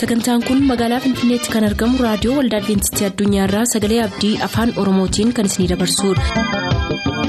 [0.00, 5.50] sagantaan kun magaalaa finfinneetti kan argamu raadiyoo waldaa adventistii addunyaarraa sagalee abdii afaan oromootiin kan
[5.52, 7.26] isinidabarsudha.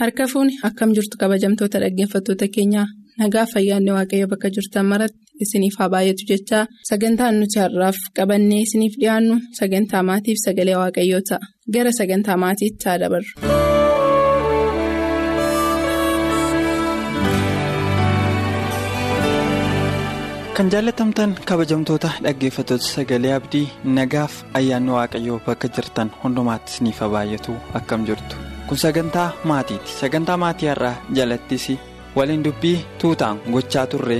[0.00, 2.86] harka fuuni akkam jirtu kabajamtoota dhaggeeffattoota keenyaa
[3.20, 8.94] nagaa fayyaanne waaqayyo bakka jirtan maratti isiniif haa baay'atu jechaa sagantaan nuti har'aaf qabannee isiniif
[9.00, 11.40] dhiyaannu sagantaa maatiif sagalee waaqayyoo ta'a
[11.74, 13.30] gara sagantaa maatiitti haa dabarru.
[20.56, 27.52] Kan jaallatamtan kabajamtoota dhaggeeffattoota sagalee abdii nagaaf ayyaanni waaqayyoo bakka jirtan hundumaatti isiniif haa baay'atu
[27.78, 28.36] akkam jirtu.
[28.68, 29.90] Kun sagantaa maatiiti.
[30.00, 31.66] Sagantaa maatii har'aa jalattis
[32.16, 34.18] waliin dubbii tuutaan gochaa turre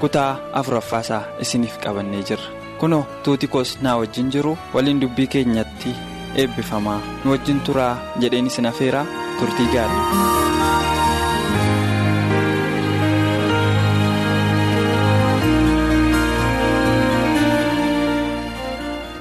[0.00, 0.30] kutaa
[0.60, 2.50] afuraffaasaa isiniif qabannee jirra.
[2.80, 5.94] Kunoo tuuti koos naa wajjin jiru waliin dubbii keenyatti
[6.34, 7.00] eebbifamaa.
[7.24, 9.06] Nu wajjin turaa jedheen isin afeeraa
[9.38, 10.65] turtii gaarii.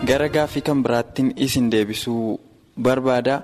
[0.09, 2.39] Gara gaaffii kan biraattiin isin deebisuu
[2.87, 3.35] barbaada.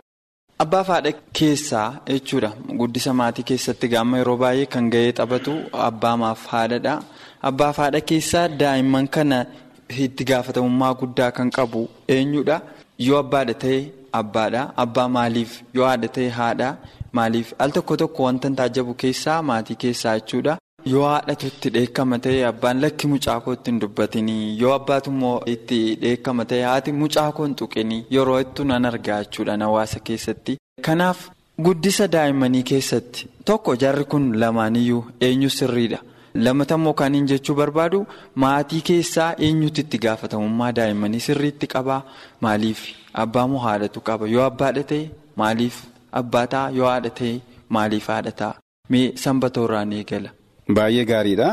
[0.64, 2.52] Abbaa fi haadha keessaa jechuudha.
[2.80, 5.54] Guddisa maatii keessatti gaama yeroo baay'ee kan ga'ee taphatu
[5.88, 6.94] abbaamaaf haadhadha
[7.50, 9.40] abbaa fi haadha keessaa daa'imman kana
[10.06, 11.82] itti gaafatamummaa guddaa kan qabu
[12.18, 12.58] eenyudha?
[13.08, 13.80] Yoo abbaadha ta'e
[14.22, 15.52] abbaadha abbaa maaliif?
[15.78, 16.70] Yoo haadha ta'e haadha.
[17.18, 17.48] Maaliif?
[17.64, 20.58] Al tokko tokko wanta taajjabu keessaa maatii keessaa jechuudha.
[20.86, 26.46] Yoo haadhatu itti dheekkama ta'e abbaan lakki mucaakoo ittiin dubbatinii yoo abbaatu immoo itti dheekkama
[26.52, 30.58] ta'e haati mucaakoo hin tuqinii yeroo itti nan argaa jechuudha hawaasa keessatti.
[30.88, 31.28] kanaaf
[31.68, 36.00] guddisa daa'immanii keessatti tokko jarri kun lamaaniyyuu eenyu sirriidha?
[36.46, 38.06] Lamata immoo kaaniin jechuu barbaadu?
[38.44, 42.02] Maatii keessaa eenyutu itti gaafatamummaa daa'immanii sirriitti qabaa
[42.48, 42.84] maaliif
[43.26, 44.28] abbaa moo haadhatu qaba?
[44.36, 45.12] Yoo abbaadha ta'e
[45.44, 45.82] maaliif
[46.24, 46.70] abbaa ta'a?
[46.80, 47.32] Yoo haadha
[47.70, 48.54] maaliif haadha
[48.90, 50.30] mee sanbatoorraan eegala.
[50.78, 51.50] Baay'ee gaariidha.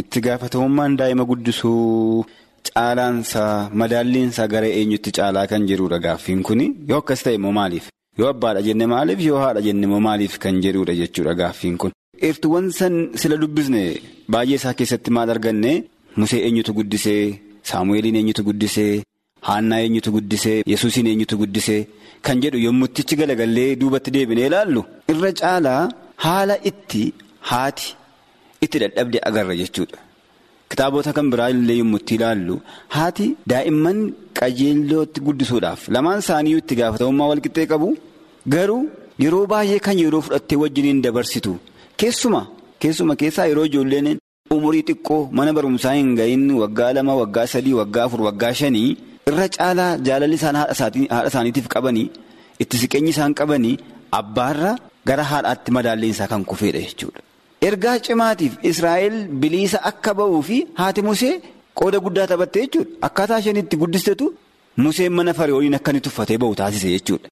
[0.00, 2.24] Itti gaafatamummaan daa'ima guddisuu
[2.68, 6.66] caalaansaa madaalliinsaa gara eenyutti caalaa kan jirudha gaaffiin kuni.
[6.90, 7.86] Yoo akkas ta'e immoo maaliif?
[8.18, 11.92] Yoo abbaadha jenne maaliif yoo haadha jenne immoo maaliif kan jedhudha jechuudha gaaffiin kun.
[12.28, 13.82] Eertuuwwan san sila dubbisne
[14.34, 15.72] baay'ee isaa keessatti maal arganne?
[16.20, 17.22] Musee eenyutu guddisee?
[17.70, 19.02] Saamu'eeliin eenyutu guddisee?
[19.48, 20.58] Haannaa eenyutu guddisee?
[20.72, 21.80] Yesuusiin eenyutu guddisee?
[22.26, 24.82] Kan jedhu yommuttichi galagallee duubatti deebinee ilaallu?
[25.12, 25.82] Irra caalaa
[26.24, 27.02] haala itti
[27.50, 27.96] haati.
[28.64, 29.98] Itti dadhabde agarra jechuudha
[30.70, 32.56] kitaabota kan biraa illee yommuu itti ilaallu
[32.96, 33.98] haati daa'imman
[34.40, 37.88] qajeelootti guddisuudhaaf lamaan isaanii itti gaafatamummaa walqixxee qabu
[38.54, 38.82] garuu
[39.24, 41.52] yeroo baay'ee kan yeroo fudhattee wajjiniin dabarsitu
[42.02, 42.42] keessuma
[42.84, 44.08] keessuma keessaa yeroo ijoolleen
[44.56, 48.88] umurii xiqqoo mana barumsaa hin gahin waggaa lama waggaa sadii waggaa afur waggaa shanii
[49.30, 52.06] irra caalaa jaalalli isaan haadha isaaniitiif qabanii
[52.64, 53.74] itti siqeenyi isaan qabanii
[54.20, 54.72] abbaarra
[55.10, 57.20] gara haadhaatti madaalliinsaa kan kufeedha jechuudha.
[57.68, 61.34] Ergaa cimaatiif israa'el biliisa akka ba'uu fi haati musee
[61.80, 62.90] qooda guddaa taphatte jechuudha.
[63.08, 64.26] Akkaataa isheen itti guddistetu
[64.84, 67.28] museen mana fariyooniin akka inni tuffatee ba'u taasise jechuudha.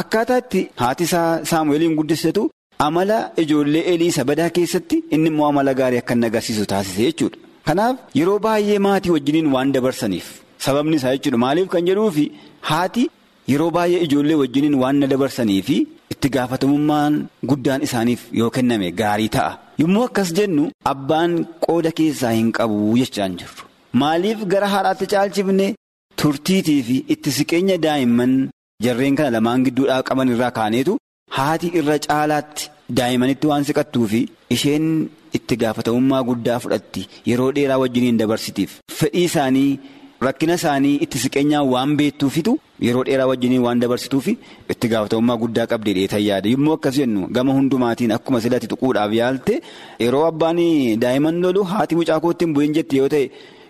[0.00, 2.42] Akkaataa itti haati isaa saamu'eeliin guddistetu
[2.86, 7.38] amala ijoollee eliisa badaa keessatti inni immoo amala gaarii akka inni agarsiisu taasise jechuudha.
[7.68, 10.26] Kanaaf yeroo baay'ee maatii wajjiniin waan dabarsaniif
[10.66, 11.38] sababni isaa jechuudha.
[11.44, 12.26] Maaliif kan jedhuufi
[12.72, 13.04] haati
[13.52, 15.78] yeroo baay'ee ijoollee wajjiniin waan na dabarsaniifi.
[16.12, 17.14] itti gaafatamummaan
[17.50, 21.32] guddaan isaaniif yoo kenname gaarii ta'a yommuu akkas jennu abbaan
[21.66, 23.64] qooda keessaa hin qabu jechaan jirru
[24.02, 25.68] maaliif gara haadhaatti caalchifne
[26.22, 28.34] turtiitii fi itti siqeenya daa'imman
[28.86, 30.98] jarreen kana lamaan gidduudhaa qaban irraa kaaneetu
[31.38, 32.70] haati irra caalaatti
[33.00, 34.20] daa'imanitti waan siqattuu fi
[34.56, 34.86] isheen
[35.38, 38.70] itti gaafatamummaa guddaa fudhatti yeroo dheeraa wajjiniin dabarsitiif
[39.00, 39.70] fedhii isaanii.
[40.26, 42.52] Rakkina isaanii itti siqeenyaan waan beektuufitu
[42.86, 44.32] yeroo dheeraa wajjiniin waan dabarsituufi
[44.72, 49.54] itti gaafatamummaa guddaa qabdee dheetan yaada yommuu akkas jennu gama hundumaatiin akkuma silatti tuquudhaaf yaalte
[50.04, 50.58] yeroo abbaan
[51.04, 53.24] daa'imman lolu haati mucaa kootti hin bu'in jette yoo ta'e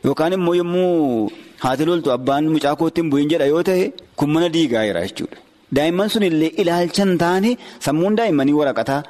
[0.09, 1.31] yookaan immoo yommuu
[1.65, 3.85] haati loltu abbaan mucaa kootti hin bu'in jedha yoo ta'e
[4.23, 5.37] kun mana diigaa jira jechuudha.
[5.77, 7.51] Daa'imman sun illee ilaalcha hin taane
[7.87, 9.03] sammuun daa'immanii waraqataa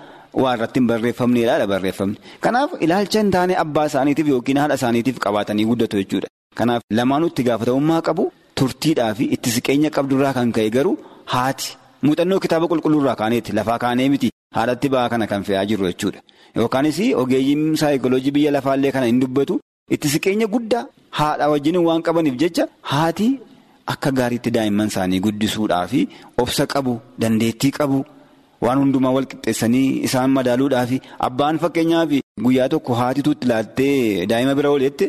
[0.43, 2.17] waa irratti hin barreeffamneedha barreeffamne
[2.49, 6.29] kanaaf ilaalcha hin taane abbaa isaaniitiif yookiin haadha isaaniitiif qabaatanii guddatu jechuudha.
[6.59, 8.25] Kanaaf lamaanuu itti gaafatamummaa qabu
[8.61, 10.95] turtiidhaa fi itti siqeenya qabdurraa kan ka'e garuu
[11.33, 11.69] haati
[12.07, 16.21] muuxannoo kitaaba qulqulluurraa kaaneeti lafaa kaanee miti haadhatti ba'aa kana kan fe'aa jiru jechuudha.
[16.57, 19.61] Yookaanis ogeeyyiin saayikooloojii biyya lafaallee kana hin dubbatu
[19.99, 20.85] itti siqeenya guddaa
[21.21, 23.29] haadha wajjin waan qabaniif jecha haati
[23.95, 26.01] akka gaariitti daa'imman isaanii guddisuudhaa fi
[26.47, 28.03] obsa qabu dandeettii qabu
[28.67, 30.99] waan hundumaa wal qixxeessanii isaan madaaluudhaa fi
[31.31, 32.11] abbaan fakkeenyaaf
[32.45, 35.07] guyyaa tokko haatitu itti laattee daa'ima bira ooleette.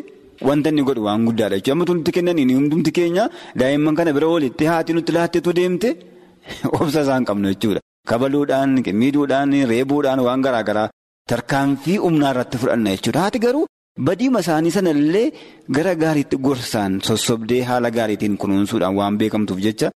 [0.49, 1.75] Wanta inni godhu waan guddaadha jechuudha.
[1.77, 3.29] Amma nuti kennaniin hundumti keenya
[3.61, 5.89] daa'imman kana bira oolitti haati nutti laatteetu deemte
[6.79, 7.81] obsa isaan qabnu jechuudha.
[8.09, 10.89] Kabaluudhaan, miidhuudhaan, reebuudhaan waan garaa garaa
[11.29, 13.23] tarkaanfii humnaa irratti fudhanna jechuudha.
[13.25, 13.65] Haati garuu
[14.07, 15.31] badiima isaanii sana illee
[15.77, 19.91] gara gaariitti gorsaan sossobdee haala gaariitiin kunuunsuudhaan waan beekamtuuf jecha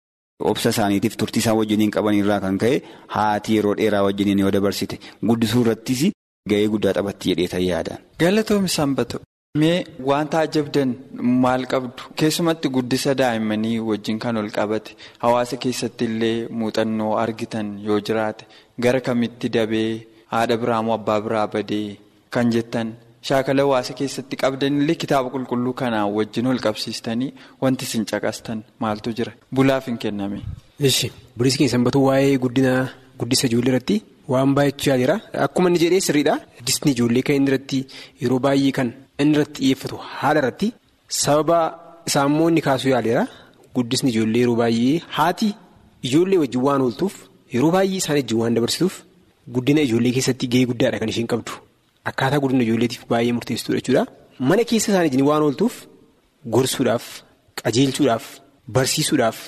[0.50, 2.82] obsa isaaniitiif turtii isaan wajjiniin qabanirraa kan ka'e
[3.14, 5.00] haati yeroo dheeraa wajjiniin yoo dabarsite
[5.30, 6.02] guddisuu irrattis
[6.50, 8.04] ga'ee guddaa taphatti jedhee yaadaan.
[8.20, 9.20] Galatoomii sanbatu.
[9.60, 10.90] Mee wanta ajabdan
[11.44, 12.02] maal qabdu?
[12.18, 14.90] Keessumatti guddisa daa'immanii wajjin kan ol qabate.
[15.24, 18.44] Hawaasa keessatti illee muuxannoo argitan yoo jiraate
[18.84, 19.90] gara kamitti dabee
[20.32, 21.96] haadha biraa moo abbaa biraa badee
[22.34, 22.88] kan jettan.
[23.28, 27.32] Shaakala hawaasa keessatti qabdan illee kitaaba qulqulluu kanaan wajjin ol qabsiistanii
[27.62, 29.32] wanti isin caqastan maaltu jira?
[29.54, 30.38] Bulaaf hin kenname.
[30.90, 32.72] Ishi bulisi keessa sanbatu waa'ee guddina
[33.20, 33.96] guddisa ijoollee irratti
[34.32, 35.16] waan baay'achaa jira.
[35.46, 36.34] Akkuma inni jedhee sirriidha.
[36.58, 37.78] Guddisni ijoollee kan irratti
[38.22, 38.90] yeroo baay'ee kan.
[39.22, 40.68] Inni irratti xiyyeeffatu haala irratti
[41.22, 41.58] sababa
[42.10, 43.22] isaammoo inni kaasuu yaaleera
[43.76, 45.48] guddisni ijoollee yeroo baay'ee haati
[46.08, 47.14] ijoollee wajjin waan ooltuuf
[47.54, 48.94] yeroo baay'ee isaan wajjin waan dabarsituuf
[49.56, 51.52] guddina ijoollee keessatti gahee guddaadha kan isheen qabdu
[52.10, 54.02] akkaataa guddina ijoolleetiif baay'ee murteessituudha jechuudha.
[54.48, 55.74] Mana keessa isaan wajjin waan ooltuuf
[56.54, 57.04] gorsuudhaaf
[57.62, 58.24] qajeelchuudhaaf
[58.76, 59.38] barsiisuudhaaf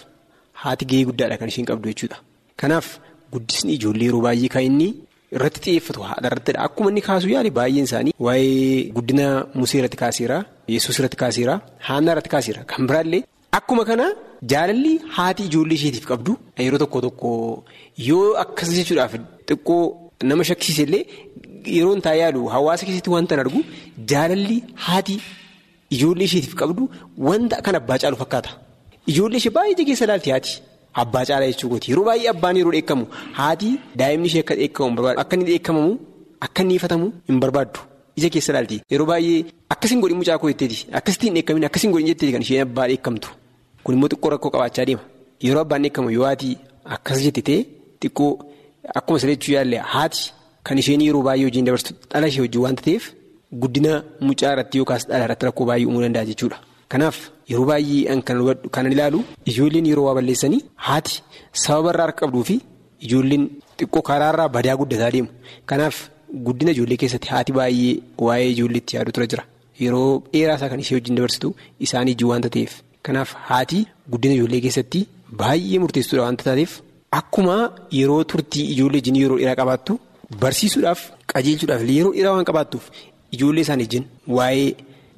[0.63, 2.17] haati gahee guddaadha kan isheen qabdu jechuudha.
[2.61, 2.87] Kanaaf
[3.33, 4.89] guddisni ijoollee yeroo baay'ee kan inni.
[5.37, 9.27] Irratti xiyyeeffatu haadha irrattidha akkuma inni kaasuu yaale baay'een isaanii waa'ee guddina
[9.61, 10.37] musee irratti kaaseera
[10.75, 11.55] yesus irratti kaaseera
[11.89, 13.23] haannaa irratti kaaseera kan biraallee
[13.59, 14.07] akkuma kana
[14.53, 16.33] jaalalli haati ijoollee isheetiif qabdu
[16.67, 17.31] yeroo tokko tokko
[18.09, 19.15] yoo akkas jechuudhaaf
[19.49, 19.81] xiqqoo
[20.31, 21.03] nama shakkisiise illee
[21.77, 23.61] yeroo hin taa'ee yaalu hawaasa keessatti wanta argu
[24.13, 25.17] jaalalli haati
[25.97, 26.83] ijoollee isheetiif qabdu
[27.29, 28.51] wanta kan abbaa caalu fakkaata.
[29.11, 30.53] Ijoollee ishee baay'ee keessa ilaalti haati.
[31.03, 33.05] Abbaa caalaa jechuukooti yeroo baay'ee abbaan yeroo dheekkamu
[33.39, 35.93] haati daa'imni ishee akka dheekkamu barbaadu akka inni dheekkamamu
[36.47, 37.81] akka inni ifatamu hin barbaaddu.
[38.19, 38.77] Ija keessa ilaalti.
[38.93, 42.63] Yeroo baay'ee akkasiin godhin mucaa koo jetteeti akkasitti hin dheekkamin akkasiin godhin jetteeti kan isheen
[42.67, 43.29] abbaa dheekkamtu.
[43.85, 45.03] Kun immoo xiqqoo rakkoo qabaachaa deema.
[45.47, 46.51] Yeroo abbaan dheekkamu yoo haati
[46.97, 47.61] akkas jettee
[48.03, 48.31] xiqqoo
[49.01, 50.33] akkuma siree jechuu yaalle haati
[50.67, 53.05] kan isheen yeroo baay'ee hojiin dabarsitu dhala ishee hojii waanta ta'eef
[53.63, 53.93] guddina
[54.29, 56.59] mucaa irratti yookaas dhala irratti rakkoo baay'ee uumuu danda'a jechuudha.
[56.89, 57.17] Kanaaf
[57.51, 58.21] yeroo baay'ee
[58.77, 59.21] kan ilaalu
[59.53, 61.23] ijoolleen yeroo waa balleessanii haati
[61.65, 62.57] sababa irraa harka qabduu fi
[63.07, 63.45] ijoolleen
[63.79, 65.29] xiqqoo karaarraa badaa guddataa deemu.
[65.71, 65.97] Kanaaf
[66.47, 67.95] guddina ijoollee keessatti haati baay'ee
[68.27, 69.45] waa'ee ijoolleetti yaadu tura jira.
[69.83, 71.55] Yeroo dheeraa isaa kan ishee wajjin dabarsitu
[71.87, 72.73] isaanii ijji waanta ta'eef.
[73.07, 73.79] Kanaaf haati
[74.13, 75.01] guddina ijoollee keessatti
[75.43, 76.73] baay'ee murteessuudha waanta taateef
[77.21, 77.57] akkuma
[78.01, 79.99] yeroo turtii ijoollee wajjin yeroo dheeraa qabaattu
[80.43, 81.01] barsiisuudhaaf
[81.33, 82.85] qajeelchuudhaaf yeroo dheeraa waan qabaattuuf
[83.39, 84.05] ijoollee isaanii wajjin
[84.39, 84.69] waa'ee.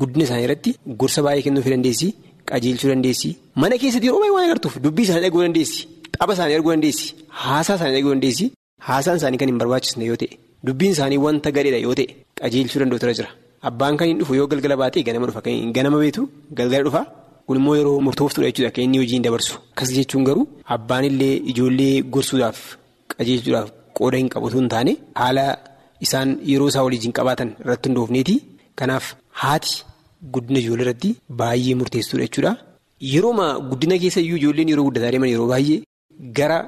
[0.01, 0.71] Guddina isaanii irratti
[1.01, 2.09] gorsa baay'ee kennuufii dandeessi
[2.51, 3.31] qajeelchuu dandeessi
[3.65, 5.81] mana keessatti yeroo baay'ee waan agartuuf dubbii isaanii dhaguu dandeessi
[6.19, 7.07] tapha isaanii arguu dandeessi
[7.43, 8.47] haasaa isaanii dhaguu dandeessi
[8.89, 10.31] haasaan isaanii kan hin barbaachisne yoo ta'e
[10.69, 12.07] dubbiin isaanii wanta gadheedha yoo ta'e
[12.41, 13.31] qajeelchuu danda'u jira.
[13.69, 16.23] Abbaan kan hin yoo galgala baatee ganama dhufa kan ganama beetu
[16.59, 17.03] galgala dhufa.
[17.47, 19.55] Kun immoo yeroo murtooftuudha jechuudha kan inni hojiin dabarsu.
[19.73, 20.47] Akkas jechuun garuu
[20.77, 22.59] abbaan illee ijoollee gorsuudhaaf
[23.15, 23.69] qajeelchuudhaaf
[23.99, 25.45] qooda hin qabatu hin taane haala
[26.07, 28.37] isaan yeroo isaa waliin qabaatan irratti hundoofneeti
[28.83, 29.07] kanaaf
[29.43, 29.73] haati.
[30.35, 32.53] Guddina ijoollee irratti baay'ee murteessuudha jechuudha.
[33.15, 35.79] Yerooma guddina keessa iyyuu ijoolleen yeroo guddataa deeman yeroo baay'ee
[36.39, 36.59] gara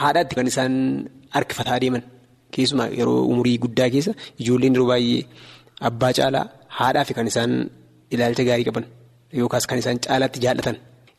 [0.00, 0.74] haadhaatti kan isaan
[1.36, 2.02] harkifataa deeman
[2.56, 4.12] keessumaa yeroo umurii guddaa keessa
[4.44, 5.20] ijoolleen yeroo baay'ee
[5.90, 6.44] abbaa caalaa
[6.78, 7.52] haadhaaf kan isaan
[8.14, 8.84] ilaalcha gaarii qaban
[9.40, 10.76] yookaas kan isaan caalaatti jaallatan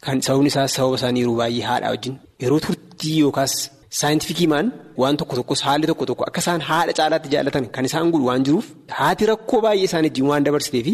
[0.07, 3.53] kan sababni isaas sababa isaanii yeroo baay'ee haadhaa wajjin yeroo turtii yookaas
[4.01, 4.67] saayintifikiimaan
[5.01, 8.43] waan tokko tokkos haalli tokko tokko akka isaan haadha caalaatti jaallatan kan isaan godhu waan
[8.47, 8.67] jiruuf
[8.99, 10.93] haati rakkoo baay'ee isaan wajjin waan dabarsiteefi.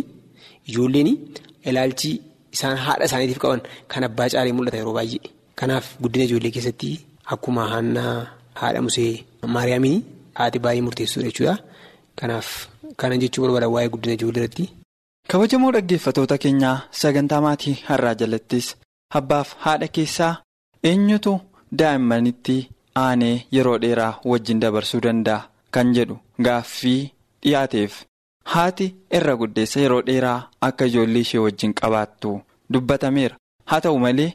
[0.70, 1.10] Ijoolleen
[1.72, 2.12] ilaalchi
[2.56, 3.62] isaan haadha isaaniitiif qaban
[3.94, 5.22] kan abbaa caalee mul'ata yeroo baay'ee.
[5.60, 6.90] Kanaaf guddina ijoollee keessatti
[7.36, 8.16] akkuma haannaa
[8.62, 9.12] haadha musee
[9.56, 9.98] maariyaamii
[10.40, 11.56] haati baay'ee murteessuudha jechuudha.
[12.20, 12.48] Kanaaf
[13.04, 14.66] kana jechuu barbaada waa'ee guddina ijoollee irratti.
[15.32, 18.68] Kabajamoo dhaggeeffatoota keenyaa sagantaa maatii har'aa jalattis
[19.20, 20.34] abbaaf haadha keessaa
[20.92, 21.34] eenyutu
[21.80, 22.58] daa'immanitti
[23.04, 25.42] aanee yeroo dheeraa wajjin dabarsuu danda'a
[25.78, 26.16] kan jedhu
[26.48, 27.02] gaaffii
[27.44, 27.94] dhiyaateef.
[28.46, 32.42] Haati irra guddeessa yeroo dheeraa akka ijoollee ishee wajjin qabaattu
[32.74, 33.36] dubbatameera.
[33.66, 34.34] Haa ta'u malee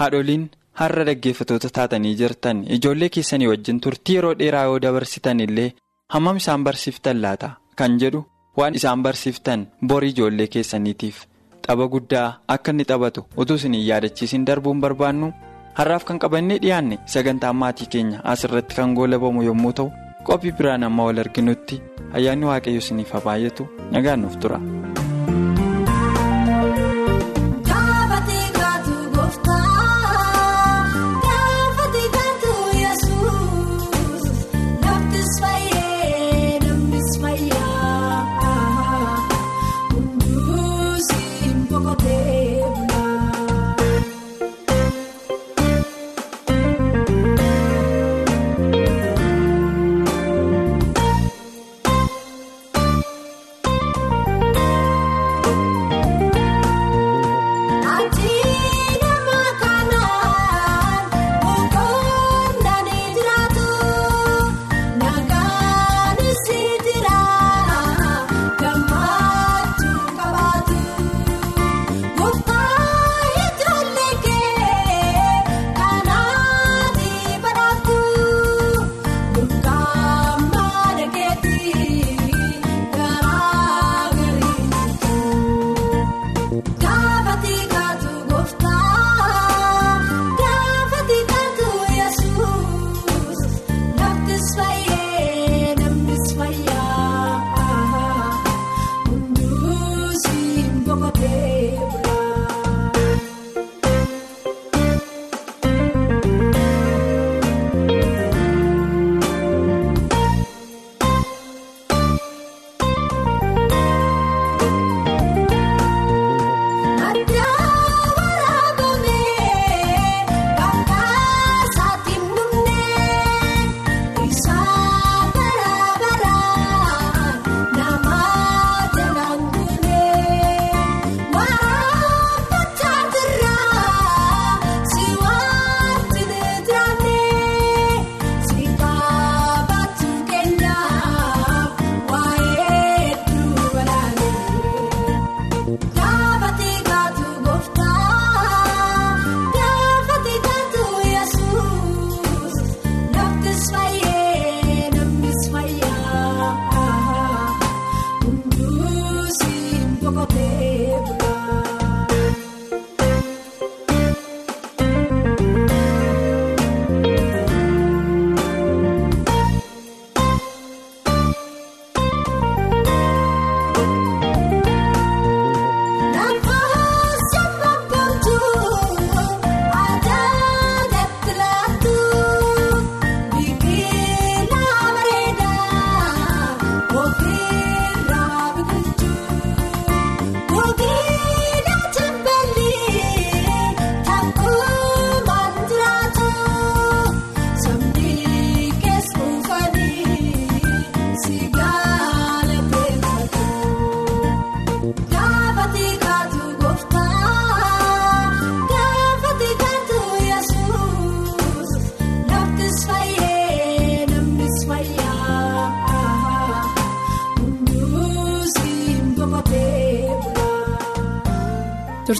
[0.00, 0.48] haadholiin
[0.80, 2.64] har'a dhaggeeffatoota taatanii jirtan.
[2.76, 5.72] Ijoollee keessanii wajjin turtii yeroo dheeraa yoo dabarsitan illee
[6.12, 7.50] hammam isaan barsiiftan laata?
[7.76, 8.24] Kan jedhu
[8.56, 11.24] waan isaan barsiiftan borii ijoollee keessaniitiif
[11.66, 15.32] tapha guddaa akka inni taphatu utuu isin yaadachiisin darbuun barbaannu
[15.78, 19.90] har'aaf kan qabannee dhiyaanne sagantaan maatii keenya asirratti kan goolabamu yommuu ta'u
[20.26, 21.82] qophii biraan amma wal arginutti.
[22.16, 24.58] ayyaanni waaqayyo isiniif haa baay'atu nagaan nuuf tura.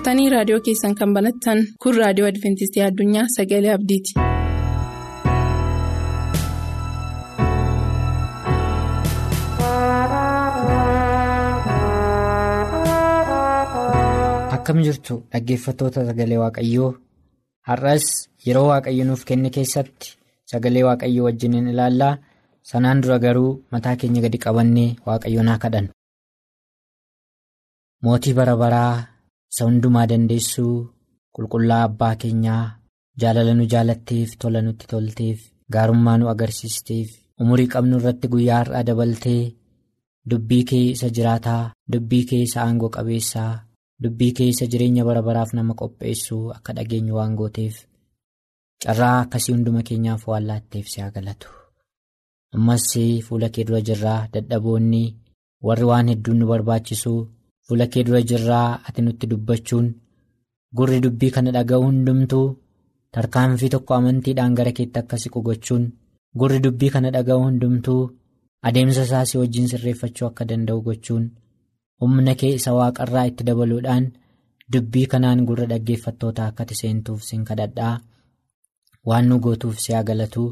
[0.04, 4.12] Turtanii raadiyoo keessan kan banattan kun raadiyoo adventistii addunyaa sagalee abdiiti.
[14.56, 16.90] akkam jirtu dhaggeeffattoota sagalee waaqayyoo
[17.68, 18.04] har'as
[18.46, 20.08] yeroo waaqayyo nuuf kenne keessatti
[20.50, 22.14] sagalee waaqayyoo wajjiniin ilaallaa
[22.70, 25.90] sanaan dura garuu mataa keenya gadi qabannee waaqayyoon haa kadhannu.
[28.04, 28.94] mootii bara baraa
[29.54, 30.76] isa hundumaa dandeessuu
[31.34, 32.62] qulqullaa abbaa keenyaa
[33.23, 35.38] jaalala nu jaalatteef tola nutti tolteef
[35.75, 37.08] gaarummaa nu agarsiisteef
[37.42, 39.42] umurii qabnu irratti guyyaa har'aa dabaltee
[40.30, 43.52] dubbii kee isa jiraataa dubbii kee isa aangoo qabeessaa
[44.02, 47.76] dubbii kee isa jireenya bara baraaf nama qopheessuu akka dhageenyu waan gooteef
[48.84, 51.49] carraa akkasii hunduma keenyaaf waan laatteef si galatu
[52.56, 52.87] ammas
[53.26, 55.04] fuula kee dura jirraa dadhaboonni
[55.66, 57.14] warri waan hedduun nu barbaachisu.
[57.66, 59.87] Fuula kee dura jirraa ati nutti dubbachuun
[60.78, 62.47] gurri dubbii kana dhaga'u hundumtuu
[63.14, 65.85] tarkaanfii tokko amantiidhaan gara keetti akka siqu gochuun
[66.40, 68.02] gurri dubbii kana dhaga'u hundumtuu
[68.68, 71.25] adeemsa isaa si wajjin sirreeffachuu akka danda'u gochuun
[72.00, 74.04] humna kee isa waaqarraa itti dabaluudhaan
[74.73, 77.94] dubbii kanaan gurra dhaggeeffattootaa akka ati seentuuf sin kadhadhaa
[79.09, 80.44] waan nu gootuuf si haa galatu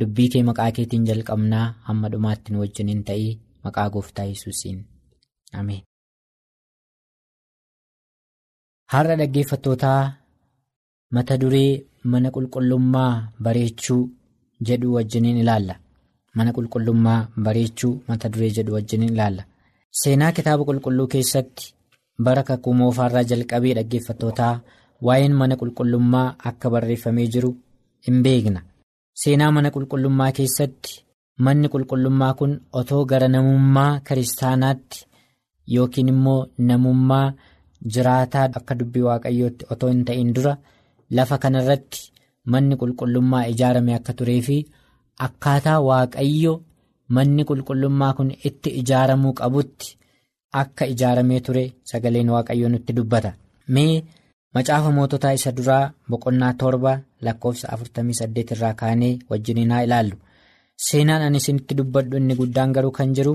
[0.00, 3.32] dubbii kee maqaa keetiin jalqabnaa hamma dhumaatti nu wajjiniin ta'ii
[3.64, 4.78] maqaa gooftaa yesuusiin
[5.60, 5.82] ameen.
[8.92, 10.02] Har'a dhaggeeffattootaa
[11.16, 11.82] mata duree
[12.12, 13.12] mana qulqullummaa
[13.44, 14.02] bareechuu
[14.68, 15.74] jedhu wajjiniin ilaalla.
[16.36, 19.42] Mana qulqullummaa bareechuu mata duree jedhu wajjiniin ilaalla.
[20.00, 21.64] Seenaa kitaaba qulqulluu keessatti
[22.24, 24.54] bara kakuu moofaarraa jalqabee dhaggeeffattootaa
[25.06, 27.50] waa'een mana qulqullummaa akka barreeffamee jiru
[28.06, 28.60] hin beekna.
[29.22, 30.92] Seenaa mana qulqullummaa keessatti
[31.44, 35.06] manni qulqullummaa kun otoo gara namummaa kiristaanaatti
[35.74, 37.28] yookiin immoo namummaa.
[37.94, 40.52] Jiraataa akka dubbii waaqayyootti otoo hin ta'in dura
[41.18, 42.00] lafa kanarratti
[42.54, 44.56] manni qulqullummaa ijaarame akka turee fi
[45.26, 46.52] akkaataa waaqayyo
[47.18, 49.88] manni qulqullummaa kun itti ijaaramuu qabutti
[50.62, 53.30] akka ijaaramee ture sagaleen waaqayyoo nutti dubbata
[53.76, 53.94] mee
[54.54, 56.92] macaafa moototaa isa duraa boqonnaa torba
[57.26, 60.16] lakkoofsa 48 irraa kaanee wajjiniin haa ilaallu
[60.88, 63.34] seenaan ani isinitti dubbadhu inni guddaan garuu kan jiru.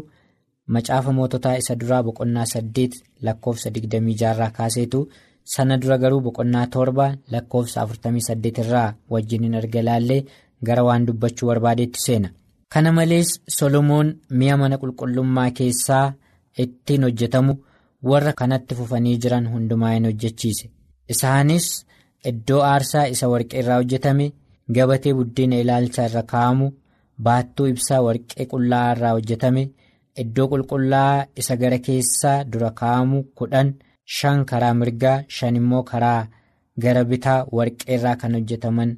[0.74, 2.94] Macaafa moototaa isa duraa boqonnaa saddeet
[3.28, 5.02] lakkoofsa digdamii jaarraa kaaseetu
[5.56, 10.22] sana dura garuu boqonnaa torba lakkoofsa afurtamii saddeet irraa wajjiniin erga ilaallee
[10.70, 12.30] gara waan dubbachuu barbaadeetti seena.
[12.74, 16.14] Kana malees Solomoon mi'a mana qulqullummaa keessaa
[16.64, 17.54] ittiin hojjetamu
[18.10, 20.70] warra kanatti fufanii jiran hundumaa hin hojjechiise.
[21.10, 21.70] Isaanis
[22.30, 24.32] iddoo aarsaa isa warqee irraa hojjetame
[24.76, 26.72] gabatee buddeena ilaalcha irra kaa'amu
[27.28, 29.70] baattuu ibsaa warqee qullaa irraa hojjetame.
[30.24, 33.70] Iddoo qulqullaa isa gara keessaa dura kaa'amu kudhan
[34.18, 36.22] shan karaa mirgaa shan immoo karaa
[36.84, 38.92] gara bitaa warqeerraa kan hojjetaman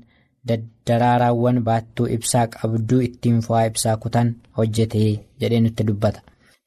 [0.50, 5.02] daddaraaraawwan baattuu ibsaa qabduu ittiin fo'aa ibsaa kutan hojjete
[5.42, 6.20] jedhee nutti dubbata.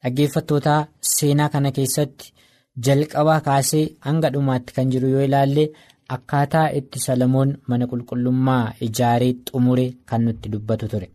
[0.03, 0.75] Dhaggeeffattoota
[1.13, 2.33] seenaa kana keessatti
[2.85, 5.65] jalqabaa kaasee hanga dhumaatti kan jiru yoo ilaalle
[6.15, 11.07] akkaataa itti Salamoon mana qulqullummaa ijaaree xumure kan nutti dubbatu ture.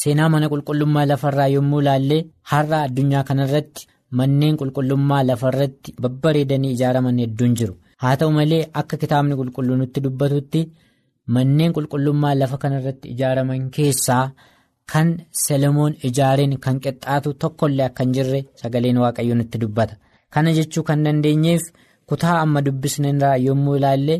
[0.00, 2.18] Seenaa mana qulqullummaa lafarraa yommuu ilaalle
[2.50, 3.82] har'a addunyaa kanarratti
[4.18, 7.74] manneen qulqullummaa lafarratti babbareedanii ijaaraman hedduun jiru.
[8.02, 10.60] Haa ta'u malee akka kitaabni qulqulluu nutti dubbatutti
[11.36, 14.24] manneen qulqullummaa lafa kanarratti ijaaraman keessaa
[14.92, 15.08] kan
[15.44, 19.94] Salomoon ijaareen kan qixxaatu tokkollee akka hin jirre sagaleen waaqayyoo nutti dubbata.
[20.32, 21.64] Kana jechuu kan dandeenyeef
[22.08, 24.16] kutaa amma dubbisnerraa yommuu ilaalle.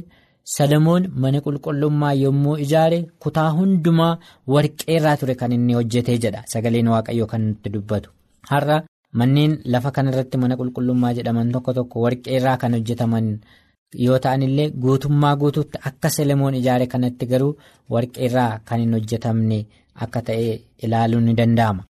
[0.55, 4.13] Salomoon mana qulqullummaa yommuu ijaare kutaa hundumaa
[4.55, 8.09] warqeerraa ture kan inni hojjetee jedha sagaleen waaqayyoo kan nutti dubbatu.
[8.51, 8.79] Har'a
[9.19, 13.27] Manneen lafa kanarratti mana qulqullummaa jedhaman tokko tokko warqeerraa kan hojjetaman
[14.05, 17.53] yoo ta'an illee guutummaa guutuutti akka Selemoon ijaare kanatti garuu
[17.95, 19.59] warqeerraa kan hin hojjetamne
[20.07, 20.51] akka ta'e
[20.85, 21.83] ilaaluun ni danda'ama.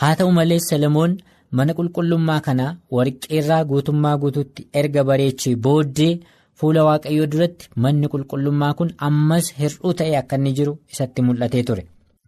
[0.00, 1.16] Haa ta'u malee Selemoon
[1.58, 2.66] mana qulqullummaa kana
[2.98, 6.12] warqeerraa guutummaa guutuutti erga bareechee booddee
[6.60, 11.84] fuula waaqayyoo duratti manni qulqullummaa kun ammas hir'uu ta'e akka inni jiru isatti mul'atee ture.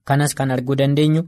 [0.08, 1.22] Kanas kan arguu dandeenyu.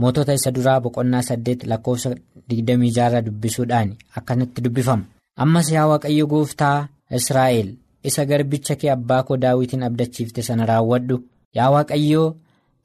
[0.00, 2.10] mootota isa duraa boqonnaa saddeet lakkoofsa
[2.50, 5.04] digdamii jaarraa dubbisuudhaan akkanatti dubbifama
[5.44, 6.76] ammas yaa waaqayyo gooftaa
[7.18, 7.68] israa'el
[8.10, 11.16] isa garbicha kee abbaa koo daawitiin abdachiifte sana raawwadhu
[11.58, 12.28] yaa waaqayyoo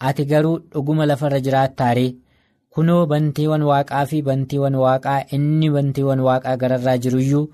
[0.10, 2.10] ati garuu dhuguma lafarra jiraattaaree
[2.74, 7.46] kunoo bantiiwwan waaqaa fi bantiiwwan waaqaa inni bantiiwwan waaqaa gararraa jiruyyuu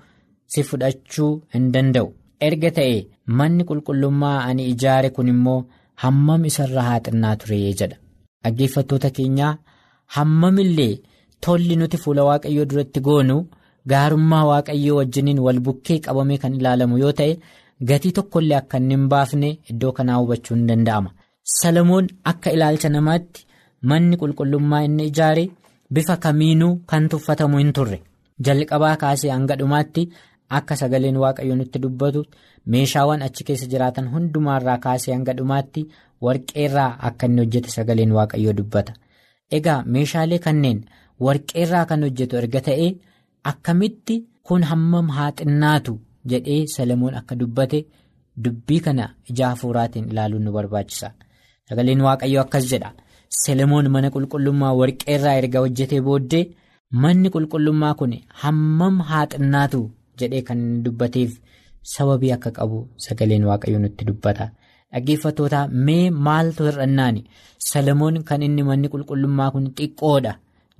[0.52, 2.08] si fudhachuu hin danda'u
[2.48, 2.96] erga ta'e
[3.40, 5.58] manni qulqullummaa ani ijaare kun immoo
[6.04, 7.96] hammam isarra haa xinnaa ture jedha.
[8.44, 9.52] Dhaggeeffattoota keenyaa
[10.16, 10.94] hammamillee
[11.46, 13.36] tolli nuti fuula waaqayyoo duratti goonu
[13.92, 17.32] gaarummaa waaqayyoo wajjiniin wal bukkee qabamee kan ilaalamu yoo ta'e
[17.90, 21.10] gatii tokkollee akka inni hin baafne iddoo kanaa hubachuu hin danda'ama.
[21.58, 23.46] Salomoon akka ilaalcha namaatti
[23.90, 25.44] manni qulqullummaa inni ijaare
[25.94, 27.98] bifa kamiinuu kan tuffatamu hin turre
[28.48, 30.02] jalqabaa kaasee hanga dhumaatti
[30.58, 32.20] akka sagaleen waaqayyoo nutti dubbatu
[32.74, 35.82] meeshaawwan achi keessa jiraatan hundumaarraa kaasee hanga dhumaatti.
[36.26, 38.92] warqeerraa akka inni hojjete sagaleen waaqayyoo dubbata
[39.56, 40.78] egaa meeshaalee kanneen
[41.26, 42.86] warqeerraa kan hojjetu erga ta'e
[43.50, 44.16] akkamitti
[44.50, 45.92] kun hammam haa xinnaatu
[46.32, 47.78] jedhee salomoon akka dubbate
[48.44, 51.08] dubbii kana ija hafuuraatiin ilaaluun nu barbaachisa
[51.68, 52.90] sagaleen waaqayyoo akkas jedha
[53.42, 56.44] salomoon mana qulqullummaa warqeerraa erga hojjetee booddee
[57.02, 58.12] manni qulqullummaa kun
[58.44, 59.80] hammam haa xinnaatu
[60.22, 61.30] jedhee kan dubbateef
[61.94, 64.46] sababii akka qabu sagaleen waaqayyoo nutti dubbata.
[64.92, 67.20] Dhaggeeffattoota mee maaltu hir'annaani
[67.68, 70.32] Salomoon kan inni manni qulqullummaa kun xiqqoodha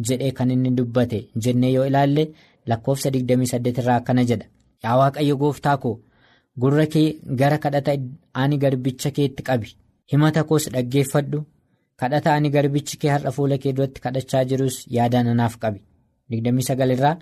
[0.09, 2.25] jedhee kan inni dubbate jennee yoo ilaalle
[2.71, 4.47] lakkoofsa 28 irraa akkana jedha.
[4.85, 5.95] Yaa waaqayyo gooftaa koo
[6.61, 7.07] gurra kee
[7.41, 7.93] gara kadhata
[8.43, 9.69] ani garbicha keetti qabi.
[10.13, 11.39] Himata koos dhaggeeffadhu
[12.01, 15.81] kadhata ani garbichi kee har'a fuula kee duratti kadhachaa jirus yaadaan anaaf qabi.
[16.31, 17.17] 29 irraa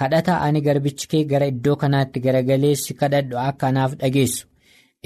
[0.00, 4.44] kadhata ani garbichi kee gara iddoo kanaatti garagaleessi kadhadhu akka anaaf dhageessu.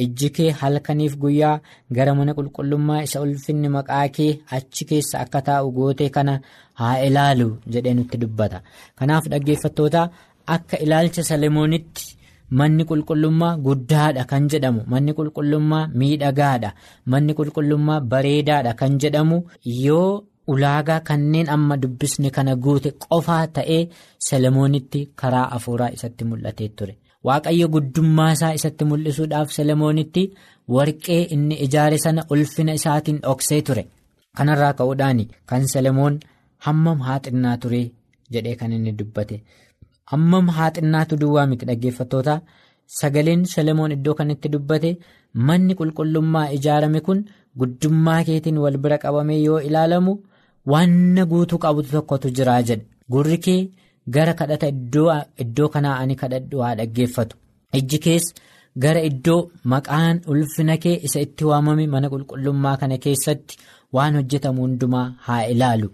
[0.03, 1.57] ijji kee halkaniif guyyaa
[1.97, 6.35] gara mana qulqullummaa isa ulfinni maqaa kee achi keessa akka taa'u gootee kana
[6.81, 8.59] haa ilaalu jedhee nutti dubbata
[9.01, 10.03] kanaaf dhaggeeffattoota
[10.55, 12.05] akka ilaalcha salemoonitti
[12.61, 16.71] manni qulqullummaa guddaadha kan jedhamu manni qulqullummaa miidhagaadha
[17.15, 19.39] manni qulqullummaa bareedaadha kan jedhamu
[19.85, 20.11] yoo
[20.47, 23.83] ulaagaa kanneen amma dubbisne kana guute qofaa ta'ee
[24.29, 26.95] salemoonitti karaa afuuraa isatti mul'atee ture.
[27.27, 30.23] Waaqayyo guddummaa isaa isatti mul'isuudhaaf Salomoonitti
[30.75, 33.83] warqee inni ijaare sana ulfina isaatiin dhoksee ture.
[34.37, 36.15] Kanarraa ka'uudhaan kan Salomoon
[36.67, 37.83] hammam haa xinnaa ture
[38.33, 39.37] jedhee kan inni dubbate.
[40.13, 42.41] Hammam haa xinnaatu duwwaa miti dhaggeeffattoota
[43.01, 44.91] sagaleen Salomoon iddoo kanatti dubbate
[45.47, 47.21] manni qulqullummaa ijaarame kun
[47.61, 50.13] guddummaa keetiin wal bira qabamee yoo ilaalamu
[50.73, 52.85] wanna guutuu qabutu tokkotu jiraa jedha.
[53.13, 53.61] Gurri kee.
[54.15, 54.69] gara kadhata
[55.43, 57.37] iddoo kanaa ani kadhadhu haa dhaggeeffatu
[57.79, 58.25] ijji kees
[58.85, 59.41] gara iddoo
[59.73, 63.55] maqaan ulfina kee isa itti waamame mana qulqullummaa kana keessatti
[63.97, 65.89] waan hojjetamu hundumaa haa ilaalu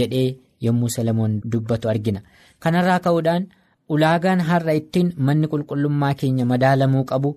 [0.00, 0.28] jedhee
[0.66, 2.20] yommuu Salomoon dubbatu argina
[2.66, 3.44] kanarraa ka'uudhaan
[3.96, 7.30] ulaagaan har'a ittiin manni qulqullummaa keenya madaalamuu qabu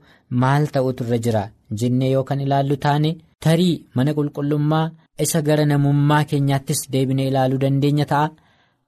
[0.45, 1.43] maal ta'utu irra jira
[1.83, 3.11] jennee yoo kan ilaallu taane
[3.45, 4.85] tarii mana qulqullummaa
[5.25, 8.27] isa gara namummaa keenyaattis deebinee ilaaluu dandeenya ta'a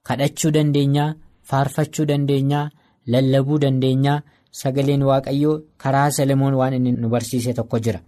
[0.07, 1.05] kadhachuu dandeenya.
[1.49, 2.69] faarfachuu dandeenyaa
[3.13, 4.21] lallabuu dandeenyaa
[4.59, 7.99] sagaleen waaqayyoo karaa salomoon waan inni nu barsiise tokko jira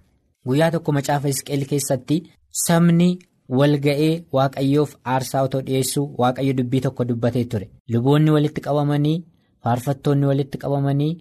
[0.47, 2.17] guyyaa tokko macaafa isqeel keessatti
[2.65, 3.09] sabni
[3.59, 9.17] walga'ee waaqayyoof aarsaa otoo dhiyeessuu waaqayyo dubbii tokko dubbatee ture luboonni walitti qabamanii
[9.63, 11.11] faarfattoonni walitti qabamanii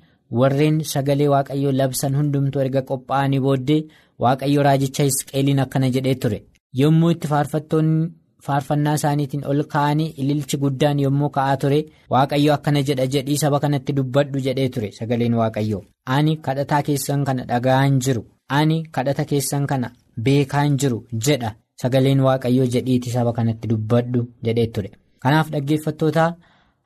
[0.40, 3.80] warreen sagalee waaqayyoo labsan hundumtuu erga qophaa'anii booddee
[4.22, 6.38] waaqayyo raajicha isqeeliin akkana jedhee ture.
[6.82, 8.10] Yommuu itti faarfattoonni.
[8.46, 11.76] faarfannaa isaaniitiin ol ka'anii ililchi guddaan yommuu ka'aa ture
[12.14, 15.78] waaqayyo akkana jedha jedhii saba kanatti dubbadhu jedhee ture sagaleen waaqayyo
[16.16, 18.22] ani kadhataa keessan kana dhaga'aan jiru.
[18.58, 19.88] Ani kadhata keessan kana
[20.26, 20.98] beekaan jiru
[21.28, 21.50] jedha
[21.82, 24.90] sagaleen waaqayyoo jedhiiti saba kanatti dubbadhu jedhee ture.
[25.22, 26.26] Kanaaf dhaggeeffattoota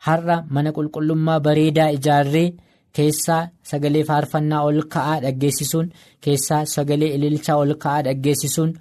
[0.07, 2.47] har'a mana qulqullummaa bareedaa ijaarree
[2.97, 5.87] keessaa sagalee faarfannaa ol ka'aa dhaggeessisuun
[6.25, 8.73] keessaa sagalee ililchaa ol ka'aa dhaggeessisuun.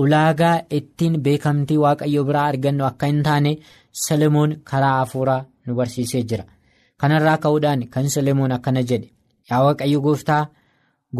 [0.00, 3.52] ulaagaa ittiin beekamtii waaqayyo biraa argannu akka hin taane
[4.00, 6.44] salomoon karaa hafuuraa nu barsiisee jira
[7.00, 9.08] kanarraa ka'uudhaan kan salomoon akkana jedhe
[9.50, 10.42] yaa waaqayyo gooftaa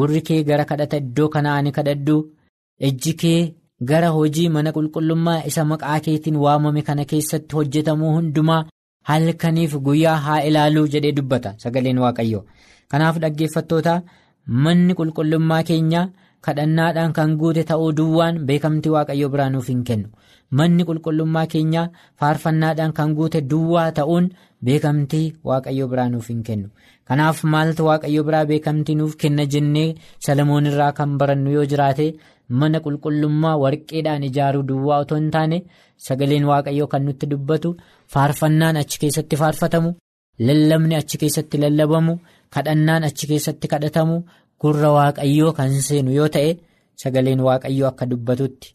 [0.00, 2.16] gurri kee gara kadhata iddoo kanaa ni kadhadhu
[2.88, 3.40] ijji kee
[3.92, 8.62] gara hojii mana qulqullummaa isa maqaa keetiin waamame kana keessatti hojjetamuu hundumaa
[9.08, 12.44] halkaniif guyyaa haa ilaaluu jedhee dubbata sagaleen waaqayyoo.
[12.90, 13.94] Kanaaf dhaggeeffattoota
[14.64, 16.06] manni qulqullummaa keenyaa
[16.46, 20.08] kadhannaadhaan kan guute ta'uu duwwaan beekamtii waaqayyoo biraa nuuf hin kennu.
[20.58, 21.88] Manni qulqullummaa keenyaa
[22.20, 24.28] faarfannaadhaan kan guute duwwaa ta'uun
[24.66, 26.68] beekamtii waaqayyoo biraa nuuf hin kennu.
[27.08, 29.88] Kanaaf maaltu waaqayyoo biraa beekamtii nuuf kenna jennee
[30.26, 32.06] salamoon irraa kan barannu yoo jiraate
[32.62, 35.58] mana qulqullummaa warqeedhaan ijaaruu duwwaa otoo hin taane
[36.08, 37.76] sagaleen waaqayyoo kan nutti dubbatu
[38.14, 39.90] faarfannaan achi keessatti faarfatamu
[40.48, 42.14] lallabni achi keessatti lallabamu
[42.56, 44.16] kadhannaan achi keessatti kadhatamu
[44.64, 46.50] gurra waaqayyoo kan seenu yoo ta'e
[47.04, 48.68] sagaleen waaqayyoo akka dubbatutti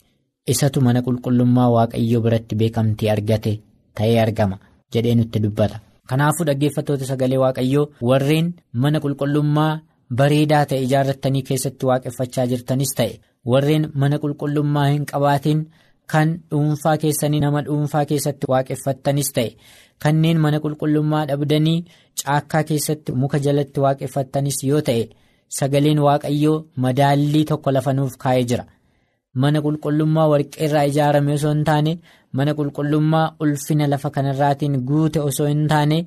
[0.56, 3.54] isatu mana qulqullummaa waaqayyoo biratti beekamtii argate
[4.00, 4.58] ta'ee argama
[4.94, 5.78] jedhee nutti dubbata.
[6.10, 8.48] Kanaafuu dhaggeeffattoota sagalee waaqayyoo warreen
[8.84, 9.74] mana qulqullummaa
[10.20, 13.14] bareedaa ta'e ijaarrattanii keessatti waaqeffachaa jirtanis ta'e
[13.46, 15.62] warreen mana qulqullummaa hin qabaatiin
[16.12, 19.50] kan dhuunfaa keessanii nama dhuunfaa keessatti waaqeffattanis ta'e.
[20.04, 21.80] Kanneen mana qulqullummaa dhabdanii
[22.24, 25.04] caakkaa keessatti muka jalatti waaqeffattanis yoo ta'e
[25.60, 28.66] sagaleen waaqayyoo madaallii tokko lafa nuuf kaa'ee jira.
[29.42, 31.94] Mana qulqullummaa warqeerraa ijaarame osoo hin taane
[32.38, 35.98] mana qulqullummaa ulfina lafa kanarraatiin guute osoo hin taane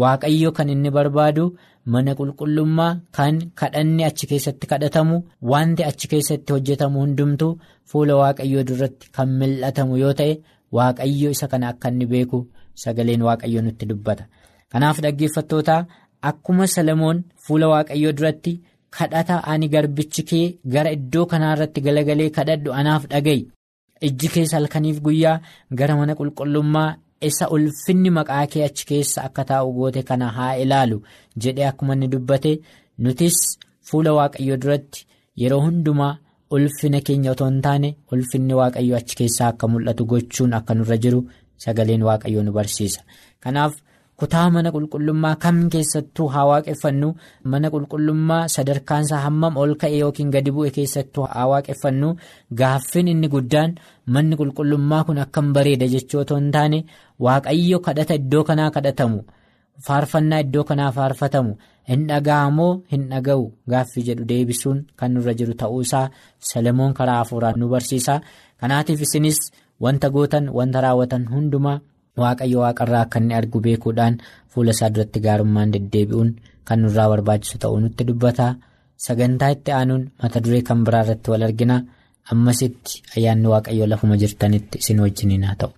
[0.00, 1.44] waaqayyo kan inni barbaadu
[1.92, 5.16] mana qulqullummaa kan kadhanni achi keessatti kadhatamu
[5.52, 7.52] wanti achi keessatti hojjetamu hundumtuu
[7.90, 10.34] fuula waaqayyoo duratti kan mil'atamu yoo ta'e
[10.76, 12.38] waaqayyo isa kana akka inni beeku
[12.82, 14.24] sagaleen waaqayyoo nutti dubbata.
[14.72, 15.76] Kanaaf dhaggeeffattoota
[16.28, 18.52] akkuma salamoon fuula waaqayyoo duratti
[18.96, 23.40] kadhata ani garbichi kee gara iddoo kanaarratti galagalee kadhadhu anaaf dhaga'i.
[24.06, 25.40] Ijji keessa halkaniif guyyaa
[25.78, 26.88] gara mana qulqullummaa
[27.28, 30.98] isa ulfinni maqaa kee achi keessa akka taa'u goote kana haa ilaalu
[31.44, 32.52] jedhee akkuma inni dubbate
[33.06, 33.38] nutis
[33.90, 35.06] fuula waaqayyoo duratti
[35.42, 36.16] yeroo hundumaa
[36.56, 41.20] ulfina keenya otoo hin taane ulfinni waaqayyoo achi keessaa akka mul'atu gochuun akka nurra jiru
[41.64, 43.00] sagaleen waaqayyoo nu barsiisa
[43.40, 43.72] kanaaf.
[44.22, 47.08] Kutaa mana qulqullummaa kam keessattuu haa waaqeffannu
[47.52, 52.08] mana qulqullummaa sadarkaansaa hammam ol ka'e yookiin gadi bu'e keessattuu haa waaqeffannu
[52.60, 53.70] gaaffin inni guddaan
[54.16, 56.78] manni qulqullummaa kun akkam bareeda jechuu otoo hin taane
[57.26, 59.18] waaqayyo kadhata iddoo kanaa kadhatamu.
[59.86, 61.52] Faarfannaa iddoo kanaa faarfatamu.
[61.90, 63.44] Hin dhaga'amoo hin dhaga'u?
[63.70, 66.04] Gaaffii jedhu deebisuun kan nurra jiru ta'uusaa
[66.50, 68.14] salamoon karaa hafuuraan nu barsiisa.
[68.60, 69.38] Kanaatiif isinis
[69.84, 71.78] wanta gootan wanta raawwatan hundumaa.
[72.20, 74.14] Waaqayyo waaqarraa akka inni argu beekuudhaan
[74.52, 76.30] fuula isaa duratti gaarummaan deddeebi'uun
[76.68, 78.46] kan nurraa barbaachisu ta'uu nutti dubbata
[79.06, 81.76] sagantaa itti aanuun mata duree kan biraa irratti wal argina
[82.32, 85.70] ammasitti ayyaanni waaqayyoo lafuma jirtanitti isin wajjiniin haa ta'u.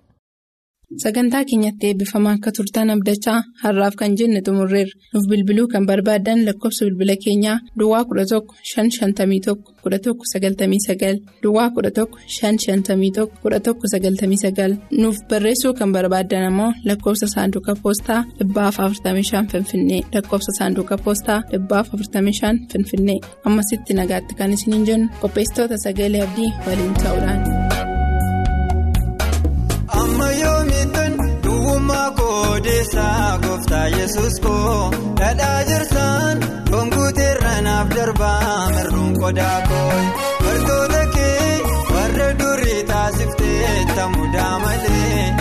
[1.03, 4.95] Sagantaa keenyatti eebbifamaa akka turtan abdachaa har'aaf kan jenne xumurreerra.
[5.15, 8.41] Nuuf bilbiluu kan barbaadan lakkoofsa bilbila keenyaa duwwaa 11
[8.77, 19.49] 551 1199 duwwaa 11 551 1199 nuuf barreessuu kan barbaadan ammoo lakkoofsa saanduqa poostaa 45
[19.53, 20.03] finfinnee.
[20.15, 23.19] Lakkoofsa saanduqa poostaa 45 finfinnee.
[23.45, 27.64] Ammasitti nagaatti kan isiniin jennu qopheessitoota sagalee abdii waliin ta'uudhaan.
[32.11, 34.91] Kodeessaa gooftaa yesus koo.
[35.21, 36.39] Dhadhaa jirsaan
[36.71, 39.93] gonkuuteerra naaf darbaa mirruun qodaa koo.
[40.45, 41.61] Bartoota kee
[41.95, 45.35] warra durii taasiftee tamudaa malee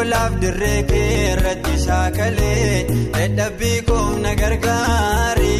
[0.00, 2.86] lolaaf dirree kee irratti shaakalee
[3.16, 5.56] dadhabbii koomna gargaari.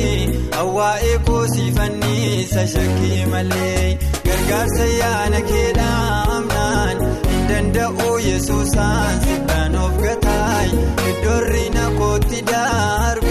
[0.57, 3.99] Hawaa'ee koosii fanniisa shakkii malee
[4.29, 6.97] gargaarsa yaana keedhaamnaan
[7.31, 10.69] hin danda'u yesuusaan siddaan of gataay
[11.11, 13.30] iddoorri na kootti darbii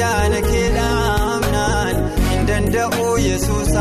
[0.00, 1.96] yaana keedhaamnaan
[2.30, 3.77] hin danda'u yesuusaan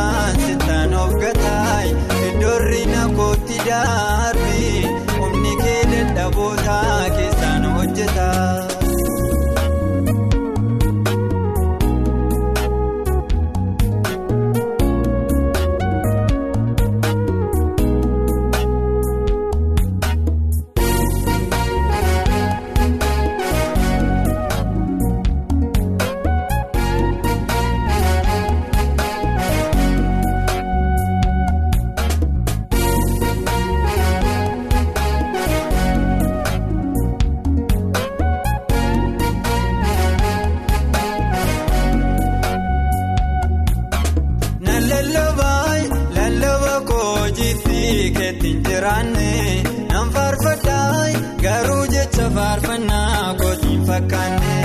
[52.61, 54.55] faarfannaa kootiin fakkaanne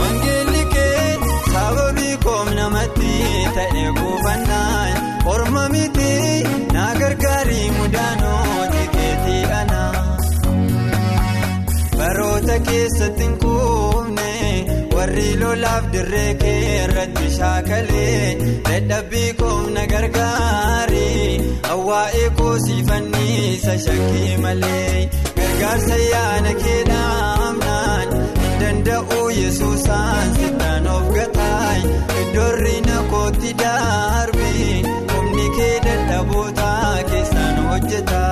[0.00, 1.18] wangeelli kee
[1.52, 3.12] sababii koom namatti
[3.56, 4.86] ta'e kuufannaa
[5.32, 6.12] orma miti
[6.72, 9.82] na gargaarii mudaanooti keetii ana
[11.98, 14.30] baroota keessatti hin quufne
[14.96, 18.36] warri lolaaf dirree keerratti shaakalee
[18.68, 25.10] dadhabbii koomna gargaarii awwaa'ee koosii fanniisa shakkii malee
[25.62, 28.08] jaarsa yaana keedhaamnaan
[28.60, 31.80] danda'uu yesuusaan sitaan of gataay
[32.22, 38.22] iddoorri nakootti darbiin humni kee dadhabootaa keessaan hojjeta.